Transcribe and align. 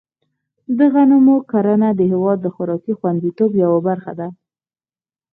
د 0.77 0.79
غنمو 0.93 1.35
کرنه 1.51 1.89
د 1.95 2.01
هېواد 2.11 2.37
د 2.41 2.47
خوراکي 2.55 2.93
خوندیتوب 2.99 3.51
یوه 3.63 3.79
برخه 3.87 4.11
ده. 4.19 4.27